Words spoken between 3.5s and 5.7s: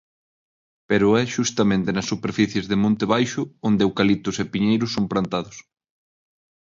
onde eucaliptos e piñeiros son plantados.